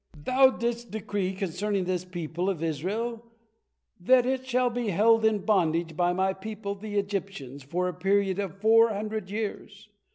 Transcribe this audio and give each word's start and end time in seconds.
Thou 0.17 0.49
didst 0.49 0.89
decree 0.89 1.31
concerning 1.35 1.83
this 1.83 2.05
people 2.05 2.49
of 2.49 2.63
Israel 2.63 3.23
that 3.99 4.25
is 4.25 4.51
hall 4.51 4.71
be 4.71 4.87
held 4.89 5.23
in 5.23 5.45
bondage 5.45 5.95
by 5.95 6.11
my 6.11 6.33
people, 6.33 6.73
the 6.73 6.97
Egyptians, 6.97 7.61
for 7.61 7.87
a 7.87 7.93
period 7.93 8.39
of 8.39 8.59
four 8.59 8.89
hundred 8.91 9.29
years. 9.29 9.89